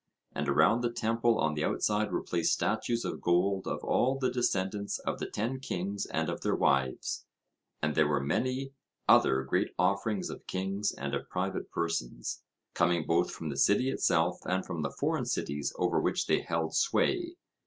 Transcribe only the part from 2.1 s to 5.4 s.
were placed statues of gold of all the descendants of the